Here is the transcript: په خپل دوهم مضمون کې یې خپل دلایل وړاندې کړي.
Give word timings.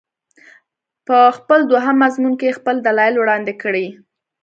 په 1.07 1.17
خپل 1.37 1.59
دوهم 1.71 1.95
مضمون 2.03 2.33
کې 2.39 2.45
یې 2.47 2.57
خپل 2.59 2.75
دلایل 2.87 3.15
وړاندې 3.17 3.53
کړي. 3.63 3.87